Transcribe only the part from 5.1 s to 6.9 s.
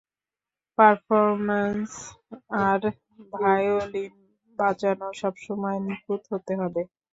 সবসময় নিখুঁত হতে হবে।